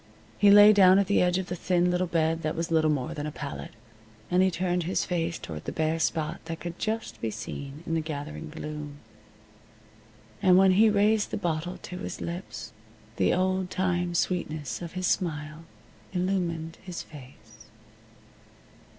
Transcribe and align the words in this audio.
He 0.39 0.49
lay 0.49 0.73
down 0.73 0.97
at 0.97 1.05
the 1.05 1.21
edge 1.21 1.37
of 1.37 1.45
the 1.45 1.55
thin 1.55 1.91
little 1.91 2.07
bed 2.07 2.41
that 2.41 2.55
was 2.55 2.71
little 2.71 2.89
more 2.89 3.13
than 3.13 3.27
a 3.27 3.31
pallet, 3.31 3.69
and 4.31 4.41
he 4.41 4.49
turned 4.49 4.81
his 4.81 5.05
face 5.05 5.37
toward 5.37 5.65
the 5.65 5.71
bare 5.71 5.99
spot 5.99 6.41
that 6.45 6.59
could 6.59 6.79
just 6.79 7.21
be 7.21 7.29
seen 7.29 7.83
in 7.85 7.93
the 7.93 8.01
gathering 8.01 8.49
gloom. 8.49 8.97
And 10.41 10.57
when 10.57 10.71
he 10.71 10.89
raised 10.89 11.29
the 11.29 11.37
bottle 11.37 11.77
to 11.83 11.99
his 11.99 12.19
lips 12.19 12.73
the 13.17 13.31
old 13.31 13.69
time 13.69 14.15
sweetness 14.15 14.81
of 14.81 14.93
his 14.93 15.05
smile 15.05 15.65
illumined 16.13 16.79
his 16.81 17.03
face. 17.03 17.67